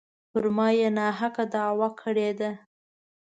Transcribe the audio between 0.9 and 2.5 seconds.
ناحقه دعوه کړې